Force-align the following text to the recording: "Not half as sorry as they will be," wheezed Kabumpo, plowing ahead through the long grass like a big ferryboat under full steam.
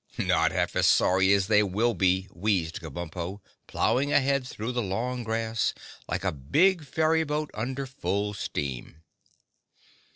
"Not 0.17 0.51
half 0.51 0.75
as 0.75 0.87
sorry 0.87 1.31
as 1.31 1.45
they 1.45 1.61
will 1.61 1.93
be," 1.93 2.23
wheezed 2.33 2.81
Kabumpo, 2.81 3.39
plowing 3.67 4.11
ahead 4.11 4.47
through 4.47 4.71
the 4.71 4.81
long 4.81 5.23
grass 5.23 5.75
like 6.09 6.23
a 6.23 6.31
big 6.31 6.83
ferryboat 6.83 7.51
under 7.53 7.85
full 7.85 8.33
steam. 8.33 9.03